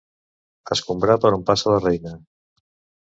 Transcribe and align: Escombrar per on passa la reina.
Escombrar 0.75 1.17
per 1.25 1.33
on 1.39 1.45
passa 1.51 1.73
la 1.75 1.83
reina. 1.85 2.15